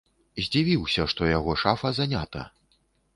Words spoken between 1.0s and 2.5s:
што яго шафа занята.